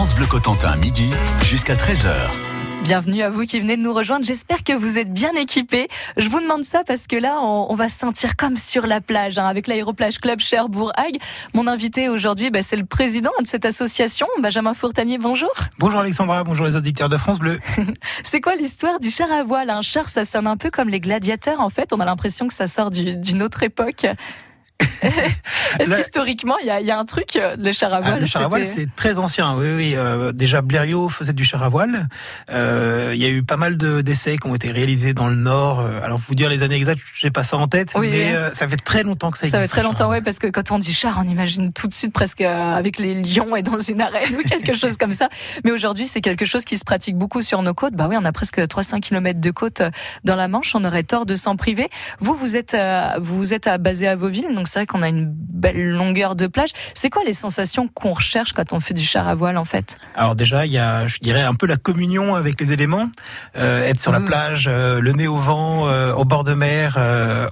France 0.00 0.14
Bleu 0.14 0.24
Cotentin, 0.24 0.76
midi 0.76 1.10
jusqu'à 1.42 1.74
13h. 1.74 2.14
Bienvenue 2.84 3.20
à 3.20 3.28
vous 3.28 3.42
qui 3.42 3.60
venez 3.60 3.76
de 3.76 3.82
nous 3.82 3.92
rejoindre. 3.92 4.24
J'espère 4.24 4.64
que 4.64 4.72
vous 4.72 4.96
êtes 4.96 5.12
bien 5.12 5.32
équipés. 5.34 5.88
Je 6.16 6.30
vous 6.30 6.40
demande 6.40 6.64
ça 6.64 6.84
parce 6.86 7.06
que 7.06 7.16
là, 7.16 7.38
on, 7.42 7.74
va 7.74 7.90
se 7.90 7.98
sentir 7.98 8.34
comme 8.34 8.56
sur 8.56 8.86
la 8.86 9.02
plage 9.02 9.36
hein, 9.36 9.44
avec 9.44 9.66
l'Aéroplage 9.66 10.18
Club 10.18 10.40
Cherbourg-Hague. 10.40 11.18
Mon 11.52 11.66
invité 11.66 12.08
aujourd'hui, 12.08 12.48
bah, 12.48 12.62
c'est 12.62 12.78
le 12.78 12.86
président 12.86 13.30
de 13.42 13.46
cette 13.46 13.66
association, 13.66 14.26
Benjamin 14.40 14.72
Fourtanier. 14.72 15.18
Bonjour. 15.18 15.52
Bonjour 15.78 16.00
Alexandra, 16.00 16.44
bonjour 16.44 16.64
les 16.64 16.76
auditeurs 16.76 17.10
de 17.10 17.18
France 17.18 17.38
Bleu. 17.38 17.60
c'est 18.22 18.40
quoi 18.40 18.54
l'histoire 18.54 19.00
du 19.00 19.10
char 19.10 19.30
à 19.30 19.44
voile? 19.44 19.68
Un 19.68 19.82
char, 19.82 20.08
ça 20.08 20.24
sonne 20.24 20.46
un 20.46 20.56
peu 20.56 20.70
comme 20.70 20.88
les 20.88 21.00
gladiateurs. 21.00 21.60
En 21.60 21.68
fait, 21.68 21.92
on 21.92 22.00
a 22.00 22.06
l'impression 22.06 22.46
que 22.46 22.54
ça 22.54 22.68
sort 22.68 22.88
d'une 22.90 23.42
autre 23.42 23.64
époque. 23.64 24.06
Est-ce 25.78 25.94
qu'historiquement, 25.94 26.56
il 26.58 26.66
y, 26.66 26.90
a 26.90 26.98
un 26.98 27.04
truc, 27.04 27.36
euh, 27.36 27.56
le 27.58 27.72
char 27.72 27.92
à 27.92 27.96
ah, 27.96 28.00
voile 28.00 28.20
Le 28.20 28.26
char 28.26 28.42
à 28.42 28.48
voile, 28.48 28.66
c'est 28.66 28.88
très 28.96 29.18
ancien. 29.18 29.54
Oui, 29.56 29.68
oui. 29.74 29.94
Euh, 29.96 30.32
déjà, 30.32 30.62
Blériot 30.62 31.08
faisait 31.08 31.32
du 31.32 31.44
char 31.44 31.62
à 31.62 31.68
voile. 31.68 32.08
Euh, 32.50 33.12
il 33.14 33.22
y 33.22 33.24
a 33.24 33.28
eu 33.28 33.42
pas 33.42 33.56
mal 33.56 33.76
d'essais 33.76 34.36
qui 34.36 34.46
ont 34.46 34.54
été 34.54 34.70
réalisés 34.70 35.14
dans 35.14 35.28
le 35.28 35.36
Nord. 35.36 35.84
Alors, 36.02 36.20
vous 36.26 36.34
dire 36.34 36.48
les 36.48 36.62
années 36.62 36.76
exactes, 36.76 37.02
je 37.14 37.26
n'ai 37.26 37.30
pas 37.30 37.44
ça 37.44 37.56
en 37.56 37.68
tête, 37.68 37.94
mais 37.98 38.34
ça 38.52 38.68
fait 38.68 38.76
très 38.76 39.02
longtemps 39.02 39.30
que 39.30 39.38
ça 39.38 39.46
existe. 39.46 39.56
Ça 39.56 39.62
fait 39.62 39.68
très 39.68 39.82
longtemps, 39.82 40.10
oui, 40.10 40.20
parce 40.20 40.38
que 40.38 40.46
quand 40.46 40.70
on 40.70 40.78
dit 40.78 40.92
char, 40.92 41.22
on 41.24 41.28
imagine 41.28 41.72
tout 41.72 41.86
de 41.86 41.94
suite 41.94 42.12
presque 42.12 42.40
avec 42.40 42.98
les 42.98 43.14
lions 43.14 43.56
et 43.56 43.62
dans 43.62 43.78
une 43.78 44.00
arène 44.00 44.34
ou 44.36 44.42
quelque 44.42 44.74
chose 44.74 44.96
comme 44.96 45.12
ça. 45.12 45.28
Mais 45.64 45.70
aujourd'hui, 45.70 46.06
c'est 46.06 46.20
quelque 46.20 46.44
chose 46.44 46.64
qui 46.64 46.78
se 46.78 46.84
pratique 46.84 47.16
beaucoup 47.16 47.42
sur 47.42 47.62
nos 47.62 47.74
côtes. 47.74 47.94
Bah 47.94 48.06
oui, 48.08 48.16
on 48.18 48.24
a 48.24 48.32
presque 48.32 48.66
300 48.66 49.00
km 49.00 49.40
de 49.40 49.50
côte 49.50 49.82
dans 50.24 50.36
la 50.36 50.48
Manche. 50.48 50.74
On 50.74 50.84
aurait 50.84 51.02
tort 51.02 51.26
de 51.26 51.34
s'en 51.34 51.56
priver. 51.56 51.88
Vous, 52.20 52.34
vous 52.34 52.56
êtes, 52.56 52.76
vous 53.18 53.54
êtes 53.54 53.68
basé 53.80 54.08
à 54.08 54.16
Vauville, 54.16 54.54
donc 54.54 54.66
c'est 54.70 54.78
vrai 54.78 54.86
qu'on 54.86 55.02
a 55.02 55.08
une 55.08 55.26
belle 55.26 55.90
longueur 55.90 56.36
de 56.36 56.46
plage. 56.46 56.70
C'est 56.94 57.10
quoi 57.10 57.22
les 57.24 57.32
sensations 57.32 57.88
qu'on 57.88 58.12
recherche 58.12 58.52
quand 58.52 58.72
on 58.72 58.80
fait 58.80 58.94
du 58.94 59.02
char 59.02 59.26
à 59.26 59.34
voile 59.34 59.58
en 59.58 59.64
fait? 59.64 59.98
Alors 60.14 60.36
déjà, 60.36 60.64
il 60.64 60.72
y 60.72 60.78
a, 60.78 61.08
je 61.08 61.18
dirais, 61.18 61.42
un 61.42 61.54
peu 61.54 61.66
la 61.66 61.76
communion 61.76 62.36
avec 62.36 62.60
les 62.60 62.72
éléments. 62.72 63.10
Euh, 63.56 63.88
être 63.88 64.00
sur 64.00 64.12
la 64.12 64.20
mmh. 64.20 64.24
plage, 64.24 64.68
euh, 64.68 65.00
le 65.00 65.12
nez 65.12 65.26
au 65.26 65.36
vent, 65.36 65.88
euh, 65.88 66.12
au 66.12 66.24
bord 66.24 66.44
de 66.44 66.54
mer. 66.54 66.96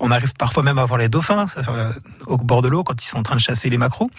on 0.01 0.11
arrive 0.11 0.33
parfois 0.35 0.63
même 0.63 0.79
à 0.79 0.85
voir 0.85 0.99
les 0.99 1.09
dauphins 1.09 1.47
au 2.27 2.37
bord 2.37 2.63
de 2.63 2.69
l'eau 2.69 2.85
quand 2.85 3.03
ils 3.03 3.07
sont 3.07 3.19
en 3.19 3.23
train 3.23 3.37
de 3.37 3.41
chasser 3.41 3.69
les 3.69 3.79
macros. 3.79 4.11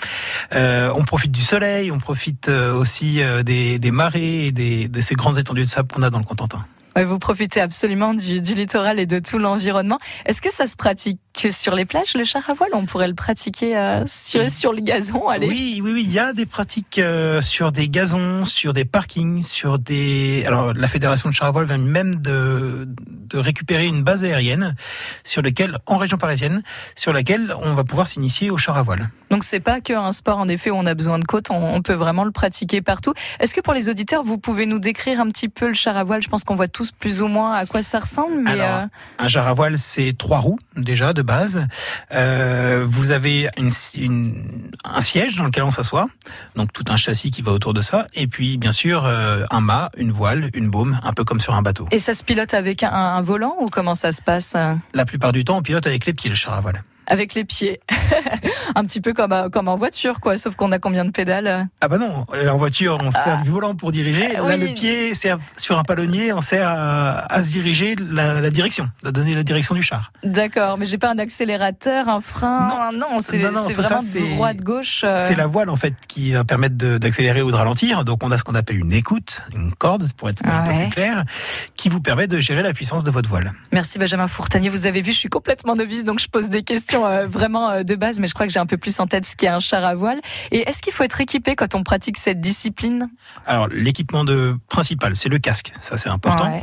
on 0.53 1.03
profite 1.05 1.31
du 1.31 1.41
soleil, 1.41 1.91
on 1.91 1.99
profite 1.99 2.49
aussi 2.49 3.21
des, 3.45 3.91
marées 3.91 4.47
et 4.47 4.51
de 4.51 5.01
ces 5.01 5.15
grandes 5.15 5.37
étendues 5.37 5.63
de 5.63 5.69
sable 5.69 5.87
qu'on 5.93 6.03
a 6.03 6.09
dans 6.09 6.19
le 6.19 6.25
Contentin. 6.25 6.65
Vous 7.05 7.19
profitez 7.19 7.61
absolument 7.61 8.13
du, 8.13 8.39
littoral 8.39 8.99
et 8.99 9.05
de 9.05 9.19
tout 9.19 9.37
l'environnement. 9.37 9.99
Est-ce 10.25 10.41
que 10.41 10.51
ça 10.51 10.67
se 10.67 10.75
pratique 10.75 11.19
que 11.41 11.51
sur 11.51 11.73
les 11.73 11.85
plages, 11.85 12.15
le 12.15 12.23
char 12.23 12.49
à 12.49 12.53
voile 12.53 12.71
On 12.73 12.85
pourrait 12.85 13.07
le 13.07 13.13
pratiquer 13.13 13.77
euh, 13.77 14.03
sur, 14.07 14.51
sur, 14.51 14.73
le 14.73 14.81
gazon 14.81 15.29
allez. 15.29 15.47
Oui, 15.47 15.81
oui, 15.83 15.91
oui. 15.93 16.03
Il 16.05 16.11
y 16.11 16.19
a 16.19 16.33
des 16.33 16.45
pratiques 16.45 16.99
euh, 16.99 17.41
sur 17.41 17.71
des 17.71 17.87
gazons, 17.87 18.43
sur 18.43 18.73
des 18.73 18.85
parkings, 18.85 19.41
sur 19.41 19.79
des. 19.79 20.43
Alors, 20.45 20.73
la 20.73 20.87
fédération 20.87 21.29
de 21.29 21.33
char 21.33 21.47
à 21.47 21.51
voile 21.51 21.65
vient 21.65 21.77
même 21.77 22.15
de, 22.15 22.87
de 22.87 23.37
récupérer 23.37 23.85
une 23.85 24.03
base 24.03 24.23
aérienne 24.23 24.75
sur 25.23 25.41
laquelle, 25.41 25.77
en 25.85 25.97
région 25.97 26.17
parisienne, 26.17 26.61
sur 26.95 27.13
laquelle 27.13 27.53
on 27.61 27.73
va 27.73 27.83
pouvoir 27.83 28.07
s'initier 28.07 28.49
au 28.49 28.57
char 28.57 28.77
à 28.77 28.81
voile. 28.81 29.09
Donc, 29.29 29.43
c'est 29.43 29.59
pas 29.59 29.79
qu'un 29.79 30.11
sport 30.11 30.39
en 30.39 30.47
effet 30.47 30.71
où 30.71 30.75
on 30.75 30.85
a 30.85 30.93
besoin 30.93 31.19
de 31.19 31.25
côte. 31.25 31.51
On, 31.51 31.75
on 31.75 31.81
peut 31.81 31.93
vraiment 31.93 32.25
le 32.25 32.31
pratiquer 32.31 32.81
partout. 32.81 33.13
Est-ce 33.39 33.53
que 33.53 33.61
pour 33.61 33.73
les 33.73 33.87
auditeurs, 33.87 34.23
vous 34.23 34.37
pouvez 34.37 34.65
nous 34.65 34.79
décrire 34.79 35.21
un 35.21 35.27
petit 35.27 35.47
peu 35.47 35.67
le 35.67 35.73
char 35.73 35.95
à 35.95 36.03
voile? 36.03 36.21
Je 36.21 36.27
pense 36.27 36.43
qu'on 36.43 36.55
voit 36.55 36.67
tous 36.67 36.91
plus 36.91 37.21
ou 37.21 37.27
moins 37.27 37.53
à 37.53 37.65
quoi 37.65 37.81
ça 37.81 37.99
ressemble. 37.99 38.41
Mais 38.43 38.59
euh, 38.59 38.85
Un 39.19 39.27
char 39.27 39.47
à 39.47 39.53
voile, 39.53 39.79
c'est 39.79 40.15
trois 40.17 40.39
roues 40.39 40.59
déjà 40.75 41.13
de 41.13 41.21
base. 41.29 41.67
Euh, 42.11 42.85
vous 42.87 43.11
avez 43.11 43.49
une, 43.57 43.71
un 44.83 45.01
siège 45.01 45.35
dans 45.37 45.45
lequel 45.45 45.63
on 45.63 45.71
s'assoit, 45.71 46.07
donc 46.55 46.73
tout 46.73 46.85
un 46.89 46.97
châssis 46.97 47.29
qui 47.29 47.43
va 47.43 47.51
autour 47.51 47.73
de 47.73 47.83
ça, 47.83 48.07
et 48.15 48.27
puis 48.27 48.57
bien 48.57 48.71
sûr 48.71 49.05
euh, 49.05 49.43
un 49.51 49.61
mât, 49.61 49.91
une 49.97 50.11
voile, 50.11 50.49
une 50.55 50.69
baume, 50.69 50.99
un 51.03 51.13
peu 51.13 51.23
comme 51.23 51.39
sur 51.39 51.53
un 51.53 51.61
bateau. 51.61 51.87
Et 51.91 51.99
ça 51.99 52.13
se 52.13 52.23
pilote 52.23 52.53
avec 52.55 52.81
un, 52.81 52.89
un 52.91 53.21
volant 53.21 53.55
ou 53.61 53.67
comment 53.67 53.93
ça 53.93 54.11
se 54.11 54.21
passe? 54.21 54.55
La 54.93 55.05
plupart 55.05 55.31
du 55.31 55.43
temps, 55.43 55.57
on 55.57 55.61
pilote 55.61 55.85
avec 55.85 56.05
les 56.07 56.13
pieds 56.13 56.31
le 56.31 56.35
char 56.35 56.55
à 56.55 56.61
voile 56.61 56.83
avec 57.09 57.33
les 57.33 57.43
pieds. 57.43 57.79
un 58.75 58.83
petit 58.83 59.01
peu 59.01 59.13
comme, 59.13 59.49
comme 59.51 59.67
en 59.67 59.75
voiture, 59.75 60.19
quoi, 60.19 60.37
sauf 60.37 60.55
qu'on 60.55 60.71
a 60.71 60.79
combien 60.79 61.05
de 61.05 61.11
pédales 61.11 61.67
Ah 61.81 61.87
bah 61.87 61.97
non, 61.97 62.25
en 62.49 62.57
voiture, 62.57 62.97
on 63.01 63.11
sert 63.11 63.39
ah. 63.41 63.43
du 63.43 63.49
volant 63.49 63.75
pour 63.75 63.91
diriger. 63.91 64.33
Là, 64.33 64.57
le 64.57 64.73
pied 64.73 65.13
sert 65.15 65.37
sur 65.57 65.77
un 65.77 65.83
palonnier, 65.83 66.31
on 66.33 66.41
sert 66.41 66.67
à, 66.67 67.43
se 67.43 67.49
diriger 67.49 67.95
la, 67.95 68.49
direction, 68.49 68.89
à 69.05 69.11
donner 69.11 69.35
la 69.35 69.43
direction 69.43 69.75
du 69.75 69.81
char. 69.81 70.11
D'accord, 70.23 70.77
mais 70.77 70.85
j'ai 70.85 70.97
pas 70.97 71.11
un 71.11 71.17
accélérateur, 71.17 72.07
un 72.07 72.21
frein. 72.21 72.91
Non, 72.93 72.97
non 72.97 73.19
c'est 73.19 73.37
vraiment 73.37 73.67
de 73.67 74.35
droite, 74.35 74.57
gauche. 74.61 75.01
Euh. 75.03 75.15
C'est 75.27 75.35
la 75.35 75.47
voile 75.47 75.69
en 75.69 75.75
fait 75.75 75.95
qui 76.07 76.31
va 76.31 76.43
permettre 76.43 76.75
d'accélérer 76.75 77.41
ou 77.41 77.51
de 77.51 77.55
ralentir. 77.55 78.05
Donc 78.05 78.23
on 78.23 78.31
a 78.31 78.37
ce 78.37 78.43
qu'on 78.43 78.55
appelle 78.55 78.77
une 78.77 78.93
écoute, 78.93 79.41
une 79.53 79.73
corde, 79.73 80.05
pour 80.13 80.29
être 80.29 80.45
un 80.45 80.63
peu 80.63 80.71
plus 80.73 80.89
clair, 80.89 81.23
qui 81.75 81.89
vous 81.89 82.01
permet 82.01 82.27
de 82.27 82.39
gérer 82.39 82.63
la 82.63 82.73
puissance 82.73 83.03
de 83.03 83.11
votre 83.11 83.29
voile. 83.29 83.53
Merci 83.71 83.97
Benjamin 83.97 84.27
Fourtanier. 84.27 84.69
Vous 84.69 84.87
avez 84.87 85.01
vu, 85.01 85.11
je 85.11 85.17
suis 85.17 85.29
complètement 85.29 85.75
novice, 85.75 86.03
donc 86.03 86.19
je 86.19 86.27
pose 86.27 86.49
des 86.49 86.63
questions 86.63 86.98
euh, 87.05 87.27
vraiment 87.27 87.69
euh, 87.69 87.83
de 87.83 87.95
base, 87.95 88.19
mais 88.19 88.27
je 88.27 88.33
crois 88.33 88.45
que 88.45 88.53
j'ai 88.53 88.59
un 88.59 88.65
peu 88.65 88.77
plus 88.77 88.99
en 88.99 89.07
tête 89.07 89.25
ce 89.25 89.35
qu'est 89.35 89.47
un 89.47 89.59
char 89.59 89.83
à 89.83 89.95
voile. 89.95 90.19
Et 90.51 90.67
est-ce 90.67 90.81
qu'il 90.81 90.93
faut 90.93 91.03
être 91.03 91.19
équipé 91.21 91.55
quand 91.55 91.75
on 91.75 91.83
pratique 91.83 92.17
cette 92.17 92.41
discipline? 92.41 93.09
Alors, 93.45 93.67
l'équipement 93.67 94.23
de 94.23 94.57
principal, 94.69 95.15
c'est 95.15 95.29
le 95.29 95.39
casque, 95.39 95.73
ça 95.79 95.97
c'est 95.97 96.09
important. 96.09 96.61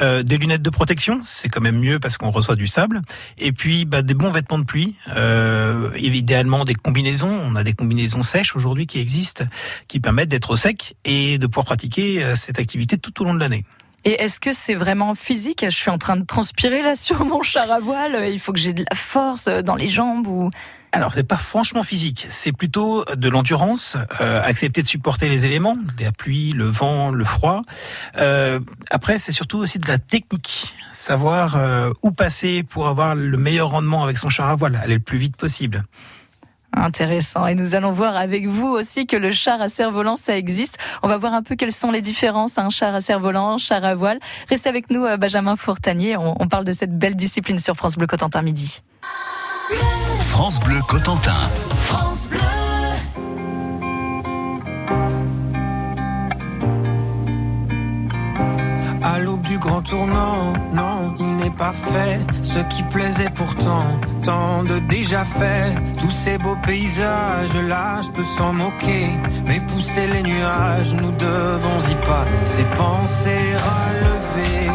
Euh, 0.00 0.22
des 0.22 0.38
lunettes 0.38 0.62
de 0.62 0.70
protection, 0.70 1.20
c'est 1.24 1.48
quand 1.48 1.60
même 1.60 1.78
mieux 1.78 1.98
parce 1.98 2.16
qu'on 2.16 2.30
reçoit 2.30 2.56
du 2.56 2.66
sable. 2.66 3.02
Et 3.38 3.52
puis, 3.52 3.84
bah, 3.84 4.02
des 4.02 4.14
bons 4.14 4.30
vêtements 4.30 4.58
de 4.58 4.64
pluie, 4.64 4.96
euh, 5.16 5.90
idéalement 5.96 6.64
des 6.64 6.74
combinaisons. 6.74 7.40
On 7.44 7.56
a 7.56 7.64
des 7.64 7.72
combinaisons 7.72 8.22
sèches 8.22 8.56
aujourd'hui 8.56 8.86
qui 8.86 9.00
existent, 9.00 9.44
qui 9.88 10.00
permettent 10.00 10.30
d'être 10.30 10.50
au 10.50 10.56
sec 10.56 10.96
et 11.04 11.38
de 11.38 11.46
pouvoir 11.46 11.66
pratiquer 11.66 12.34
cette 12.34 12.58
activité 12.58 12.98
tout 12.98 13.22
au 13.22 13.24
long 13.24 13.34
de 13.34 13.40
l'année. 13.40 13.64
Et 14.04 14.22
est-ce 14.22 14.40
que 14.40 14.52
c'est 14.52 14.74
vraiment 14.74 15.14
physique? 15.14 15.64
Je 15.64 15.76
suis 15.76 15.90
en 15.90 15.98
train 15.98 16.16
de 16.16 16.24
transpirer 16.24 16.82
là 16.82 16.94
sur 16.96 17.24
mon 17.24 17.42
char 17.42 17.70
à 17.70 17.80
voile. 17.80 18.28
Il 18.30 18.40
faut 18.40 18.52
que 18.52 18.58
j'ai 18.58 18.72
de 18.72 18.84
la 18.88 18.96
force 18.96 19.46
dans 19.46 19.76
les 19.76 19.88
jambes 19.88 20.26
ou 20.26 20.50
alors, 20.94 21.14
c'est 21.14 21.26
pas 21.26 21.38
franchement 21.38 21.84
physique, 21.84 22.26
c'est 22.28 22.52
plutôt 22.52 23.06
de 23.06 23.28
l'endurance, 23.30 23.96
euh, 24.20 24.42
accepter 24.44 24.82
de 24.82 24.86
supporter 24.86 25.30
les 25.30 25.46
éléments, 25.46 25.78
la 25.98 26.12
pluie, 26.12 26.50
le 26.50 26.66
vent, 26.66 27.10
le 27.10 27.24
froid. 27.24 27.62
Euh, 28.18 28.60
après, 28.90 29.18
c'est 29.18 29.32
surtout 29.32 29.56
aussi 29.56 29.78
de 29.78 29.88
la 29.88 29.96
technique, 29.96 30.74
savoir 30.92 31.56
euh, 31.56 31.94
où 32.02 32.10
passer 32.10 32.62
pour 32.62 32.88
avoir 32.88 33.14
le 33.14 33.38
meilleur 33.38 33.70
rendement 33.70 34.04
avec 34.04 34.18
son 34.18 34.28
char 34.28 34.50
à 34.50 34.54
voile, 34.54 34.76
aller 34.76 34.96
le 34.96 35.00
plus 35.00 35.16
vite 35.16 35.34
possible. 35.34 35.82
Intéressant. 36.74 37.46
Et 37.46 37.54
nous 37.54 37.74
allons 37.74 37.92
voir 37.92 38.16
avec 38.16 38.46
vous 38.46 38.68
aussi 38.68 39.06
que 39.06 39.16
le 39.16 39.30
char 39.30 39.60
à 39.60 39.68
cerf-volant, 39.68 40.16
ça 40.16 40.36
existe. 40.36 40.78
On 41.02 41.08
va 41.08 41.16
voir 41.16 41.34
un 41.34 41.42
peu 41.42 41.54
quelles 41.54 41.72
sont 41.72 41.90
les 41.90 42.00
différences, 42.00 42.58
un 42.58 42.70
char 42.70 42.94
à 42.94 43.00
cerf-volant, 43.00 43.58
char 43.58 43.84
à 43.84 43.94
voile. 43.94 44.18
Restez 44.48 44.68
avec 44.68 44.90
nous, 44.90 45.04
euh, 45.04 45.16
Benjamin 45.16 45.56
Fourtanier. 45.56 46.16
On, 46.16 46.40
on 46.40 46.48
parle 46.48 46.64
de 46.64 46.72
cette 46.72 46.96
belle 46.96 47.16
discipline 47.16 47.58
sur 47.58 47.76
France 47.76 47.96
Bleu 47.96 48.06
Cotentin 48.06 48.42
midi. 48.42 48.80
France 50.30 50.60
Bleu 50.60 50.80
Cotentin. 50.88 51.40
France 51.76 52.28
Bleu. 52.28 52.61
À 59.04 59.18
l'aube 59.18 59.42
du 59.42 59.58
grand 59.58 59.82
tournant, 59.82 60.52
non, 60.72 61.14
il 61.18 61.36
n'est 61.36 61.50
pas 61.50 61.72
fait 61.72 62.20
ce 62.42 62.60
qui 62.60 62.82
plaisait 62.84 63.30
pourtant, 63.34 63.98
tant 64.22 64.62
de 64.62 64.78
déjà 64.78 65.24
fait. 65.24 65.74
Tous 65.98 66.10
ces 66.10 66.38
beaux 66.38 66.56
paysages 66.64 67.56
là, 67.56 68.00
je 68.00 68.10
peux 68.10 68.24
s'en 68.36 68.52
moquer, 68.52 69.08
mais 69.44 69.60
pousser 69.60 70.06
les 70.06 70.22
nuages, 70.22 70.94
nous 70.94 71.12
devons 71.12 71.78
y 71.90 71.94
pas. 72.06 72.24
Ces 72.44 72.64
pensées 72.76 73.56
relever 73.70 74.70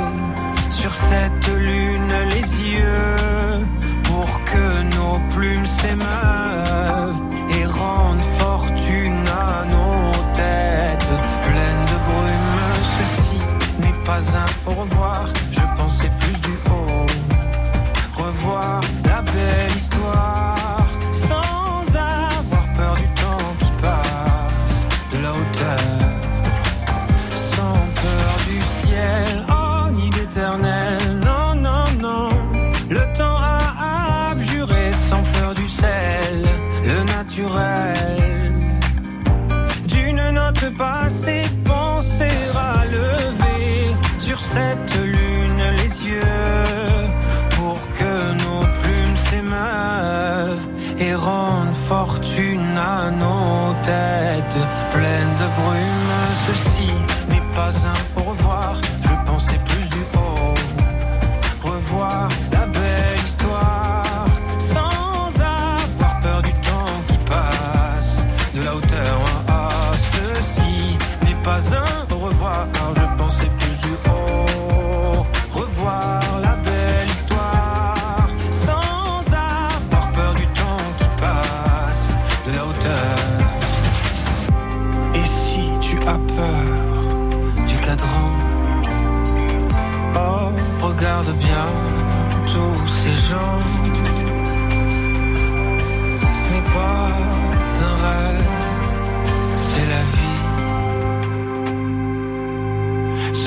sur 0.72 0.94
cette 0.94 1.48
lune 1.48 2.14
les 2.32 2.64
yeux 2.64 3.66
pour 4.04 4.44
que 4.44 4.96
nos 4.98 5.20
plumes 5.34 5.66
s'émeuvent 5.66 6.57
pas 14.08 14.38
un 14.38 14.72
au 14.72 14.74
revoir, 14.74 15.26
têtes 53.88 54.64
pleines 54.92 55.38
de 55.42 55.48
brume 55.58 56.07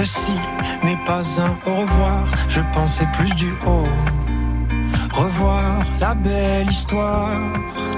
Ceci 0.00 0.32
n'est 0.82 1.04
pas 1.04 1.20
un 1.42 1.70
au 1.70 1.76
revoir, 1.82 2.24
je 2.48 2.62
pensais 2.72 3.06
plus 3.18 3.34
du 3.34 3.52
haut 3.66 3.84
Revoir 5.12 5.78
la 6.00 6.14
belle 6.14 6.70
histoire 6.70 7.52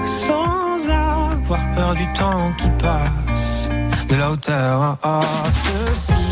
sans 0.05 0.89
avoir 0.89 1.71
peur 1.73 1.93
du 1.95 2.05
temps 2.11 2.51
qui 2.57 2.67
passe 2.71 3.69
de 4.09 4.15
la 4.15 4.31
hauteur. 4.31 4.97
Ah, 5.01 5.21
ah, 5.21 5.21
ceci 5.63 6.23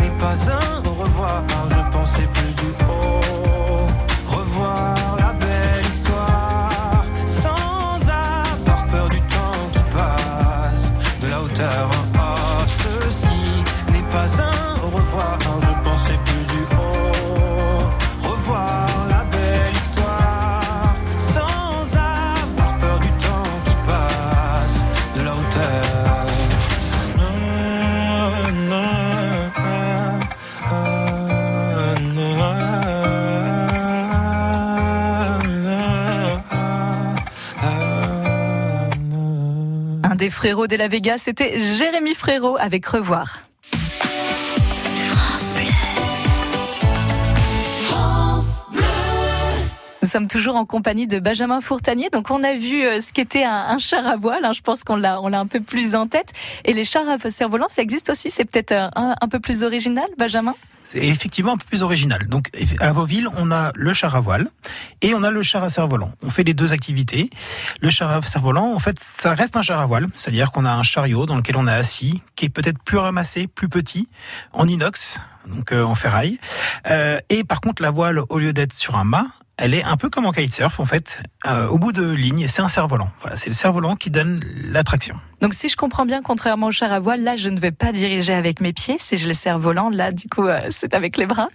n'est 0.00 0.16
pas 0.20 0.36
un 0.48 0.88
au 0.88 0.94
revoir, 0.94 1.42
je 1.70 1.80
pensais 1.90 2.28
plus 2.32 2.54
du 2.54 2.66
haut. 2.70 2.75
Frérots 40.46 40.68
de 40.68 40.76
la 40.76 40.86
Vega, 40.86 41.16
c'était 41.18 41.60
Jérémy 41.60 42.14
Frérot 42.14 42.56
avec 42.60 42.86
Revoir. 42.86 43.42
Nous 50.02 50.08
sommes 50.08 50.28
toujours 50.28 50.54
en 50.54 50.64
compagnie 50.64 51.08
de 51.08 51.18
Benjamin 51.18 51.60
Fourtanier. 51.60 52.10
Donc, 52.12 52.30
on 52.30 52.44
a 52.44 52.54
vu 52.54 52.84
euh, 52.84 53.00
ce 53.00 53.12
qu'était 53.12 53.42
un, 53.42 53.50
un 53.70 53.78
char 53.78 54.06
à 54.06 54.14
voile. 54.14 54.44
hein. 54.44 54.52
Je 54.52 54.60
pense 54.60 54.84
qu'on 54.84 54.94
l'a, 54.94 55.20
on 55.20 55.26
l'a 55.26 55.40
un 55.40 55.48
peu 55.48 55.58
plus 55.58 55.96
en 55.96 56.06
tête. 56.06 56.32
Et 56.64 56.74
les 56.74 56.84
chars 56.84 57.08
à 57.08 57.18
cerf-volant, 57.18 57.66
ça 57.68 57.82
existe 57.82 58.08
aussi. 58.10 58.30
C'est 58.30 58.44
peut-être 58.44 58.70
euh, 58.70 58.86
un, 58.94 59.16
un 59.20 59.28
peu 59.28 59.40
plus 59.40 59.64
original, 59.64 60.06
Benjamin? 60.16 60.54
C'est 60.86 61.04
effectivement 61.04 61.54
un 61.54 61.56
peu 61.56 61.66
plus 61.66 61.82
original. 61.82 62.28
Donc 62.28 62.50
à 62.78 62.92
Vauville, 62.92 63.28
on 63.36 63.50
a 63.50 63.72
le 63.74 63.92
char 63.92 64.14
à 64.14 64.20
voile 64.20 64.48
et 65.02 65.14
on 65.14 65.22
a 65.24 65.30
le 65.32 65.42
char 65.42 65.64
à 65.64 65.70
cerf-volant. 65.70 66.12
On 66.22 66.30
fait 66.30 66.44
les 66.44 66.54
deux 66.54 66.72
activités. 66.72 67.28
Le 67.80 67.90
char 67.90 68.10
à 68.10 68.22
cerf-volant, 68.22 68.72
en 68.72 68.78
fait, 68.78 69.00
ça 69.00 69.34
reste 69.34 69.56
un 69.56 69.62
char 69.62 69.80
à 69.80 69.86
voile, 69.86 70.06
c'est-à-dire 70.14 70.52
qu'on 70.52 70.64
a 70.64 70.72
un 70.72 70.84
chariot 70.84 71.26
dans 71.26 71.36
lequel 71.36 71.56
on 71.56 71.66
est 71.66 71.72
assis, 71.72 72.22
qui 72.36 72.44
est 72.44 72.50
peut-être 72.50 72.80
plus 72.82 72.98
ramassé, 72.98 73.48
plus 73.48 73.68
petit, 73.68 74.08
en 74.52 74.68
inox, 74.68 75.18
donc 75.46 75.72
euh, 75.72 75.82
en 75.82 75.96
ferraille. 75.96 76.38
Euh, 76.88 77.18
et 77.30 77.42
par 77.42 77.60
contre, 77.60 77.82
la 77.82 77.90
voile, 77.90 78.20
au 78.28 78.38
lieu 78.38 78.52
d'être 78.52 78.72
sur 78.72 78.96
un 78.96 79.04
mât, 79.04 79.26
elle 79.56 79.74
est 79.74 79.84
un 79.84 79.96
peu 79.96 80.10
comme 80.10 80.26
en 80.26 80.32
kitesurf 80.32 80.78
en 80.80 80.84
fait, 80.84 81.22
euh, 81.46 81.66
au 81.66 81.78
bout 81.78 81.92
de 81.92 82.08
ligne, 82.10 82.46
c'est 82.48 82.62
un 82.62 82.68
cerf-volant. 82.68 83.10
Voilà, 83.22 83.38
c'est 83.38 83.48
le 83.48 83.54
cerf-volant 83.54 83.96
qui 83.96 84.10
donne 84.10 84.44
l'attraction. 84.54 85.18
Donc, 85.42 85.52
si 85.54 85.68
je 85.68 85.76
comprends 85.76 86.06
bien, 86.06 86.22
contrairement 86.22 86.68
au 86.68 86.70
char 86.72 86.90
à 86.92 86.98
voile, 86.98 87.22
là, 87.22 87.36
je 87.36 87.48
ne 87.50 87.60
vais 87.60 87.70
pas 87.70 87.92
diriger 87.92 88.32
avec 88.32 88.60
mes 88.60 88.72
pieds. 88.72 88.96
Si 88.98 89.16
je 89.18 89.26
le 89.26 89.34
cerf-volant, 89.34 89.90
là, 89.90 90.10
du 90.12 90.28
coup, 90.28 90.46
euh, 90.46 90.60
c'est 90.70 90.94
avec 90.94 91.16
les 91.18 91.26
bras. 91.26 91.48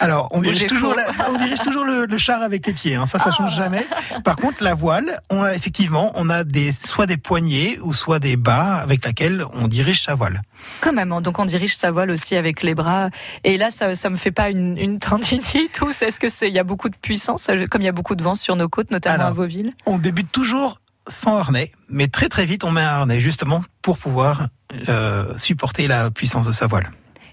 Alors, 0.00 0.28
on 0.32 0.40
dirige 0.40 0.66
toujours, 0.66 0.92
faux. 0.94 0.96
la- 0.98 1.30
on 1.30 1.36
dirige 1.38 1.60
toujours 1.60 1.84
le, 1.84 2.06
le 2.06 2.18
char 2.18 2.42
avec 2.42 2.66
les 2.66 2.72
pieds. 2.72 2.96
Hein. 2.96 3.06
Ça, 3.06 3.18
ça 3.18 3.30
change 3.30 3.54
jamais. 3.54 3.86
Par 4.24 4.36
contre, 4.36 4.62
la 4.62 4.74
voile, 4.74 5.20
on 5.30 5.42
a 5.44 5.54
effectivement, 5.54 6.10
on 6.16 6.30
a 6.30 6.42
des 6.44 6.72
soit 6.72 7.06
des 7.06 7.16
poignées 7.16 7.78
ou 7.82 7.92
soit 7.92 8.18
des 8.18 8.36
bas 8.36 8.74
avec 8.76 9.04
laquelle 9.04 9.44
on 9.52 9.68
dirige 9.68 10.02
sa 10.02 10.14
voile. 10.14 10.42
Quand 10.80 10.92
même, 10.92 11.12
hein. 11.12 11.20
donc 11.20 11.38
on 11.38 11.44
dirige 11.44 11.76
sa 11.76 11.90
voile 11.92 12.10
aussi 12.10 12.34
avec 12.34 12.62
les 12.64 12.74
bras. 12.74 13.10
Et 13.44 13.56
là, 13.56 13.70
ça, 13.70 13.94
ça 13.94 14.10
me 14.10 14.16
fait 14.16 14.32
pas 14.32 14.50
une, 14.50 14.76
une 14.76 14.98
tendinite 14.98 15.80
ou 15.80 15.90
c'est- 15.92 16.06
est-ce 16.08 16.18
que 16.20 16.28
c'est, 16.28 16.48
il 16.48 16.54
y 16.54 16.58
a 16.58 16.64
beaucoup 16.64 16.88
de 16.88 16.96
puissance, 16.96 17.46
comme 17.70 17.82
il 17.82 17.86
y 17.86 17.88
a 17.88 17.92
beaucoup 17.92 18.16
de 18.16 18.22
vent 18.22 18.34
sur 18.34 18.56
nos 18.56 18.68
côtes, 18.68 18.90
notamment 18.90 19.14
Alors, 19.16 19.26
à 19.28 19.30
Vauville? 19.30 19.72
On 19.86 19.98
débute 19.98 20.32
toujours 20.32 20.80
sans 21.08 21.36
harnais, 21.38 21.72
mais 21.88 22.08
très 22.08 22.28
très 22.28 22.46
vite 22.46 22.64
on 22.64 22.70
met 22.70 22.80
un 22.82 22.86
harnais 22.86 23.20
justement 23.20 23.64
pour 23.82 23.98
pouvoir 23.98 24.48
euh, 24.88 25.36
supporter 25.36 25.86
la 25.86 26.10
puissance 26.10 26.46
de 26.46 26.52
sa 26.52 26.66
voile. 26.66 26.90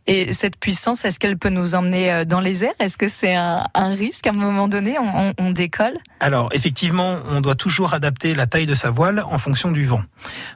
Et 0.07 0.33
cette 0.33 0.57
puissance, 0.57 1.04
est-ce 1.04 1.18
qu'elle 1.18 1.36
peut 1.36 1.50
nous 1.50 1.74
emmener 1.74 2.12
euh, 2.12 2.25
dans 2.25 2.39
les 2.39 2.63
airs? 2.63 2.75
Est-ce 2.80 2.95
que 2.95 3.07
c'est 3.07 3.33
un, 3.33 3.63
un 3.74 3.89
risque 3.95 4.27
à 4.27 4.30
un 4.30 4.33
moment 4.33 4.68
donné? 4.68 5.00
On, 5.00 5.30
on- 5.30 5.33
on 5.39 5.50
décolle? 5.50 5.98
Alors 6.19 6.50
effectivement, 6.54 7.18
on 7.31 7.42
doit 7.42 7.56
toujours 7.56 7.95
adapter 7.95 8.36
la 8.36 8.45
taille 8.45 8.68
de 8.68 8.75
sa 8.75 8.92
voile 8.92 9.24
en 9.27 9.39
fonction 9.39 9.72
du 9.72 9.86
vent. 9.88 10.04